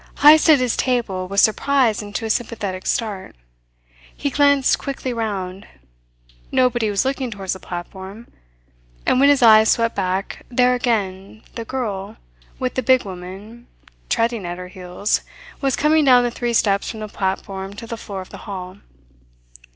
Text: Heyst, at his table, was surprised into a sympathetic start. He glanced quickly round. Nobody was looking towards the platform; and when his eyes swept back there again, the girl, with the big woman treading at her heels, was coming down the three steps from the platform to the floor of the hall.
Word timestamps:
Heyst, 0.23 0.49
at 0.49 0.57
his 0.57 0.75
table, 0.75 1.27
was 1.27 1.41
surprised 1.43 2.01
into 2.01 2.25
a 2.25 2.29
sympathetic 2.31 2.87
start. 2.87 3.35
He 4.17 4.31
glanced 4.31 4.79
quickly 4.79 5.13
round. 5.13 5.67
Nobody 6.51 6.89
was 6.89 7.05
looking 7.05 7.29
towards 7.29 7.53
the 7.53 7.59
platform; 7.59 8.27
and 9.05 9.19
when 9.19 9.29
his 9.29 9.43
eyes 9.43 9.69
swept 9.69 9.95
back 9.95 10.43
there 10.49 10.73
again, 10.73 11.43
the 11.53 11.65
girl, 11.65 12.17
with 12.57 12.73
the 12.73 12.81
big 12.81 13.05
woman 13.05 13.67
treading 14.09 14.43
at 14.43 14.57
her 14.57 14.69
heels, 14.69 15.21
was 15.61 15.75
coming 15.75 16.03
down 16.03 16.23
the 16.23 16.31
three 16.31 16.53
steps 16.53 16.89
from 16.89 17.01
the 17.01 17.07
platform 17.07 17.75
to 17.75 17.85
the 17.85 17.95
floor 17.95 18.21
of 18.21 18.29
the 18.29 18.37
hall. 18.49 18.77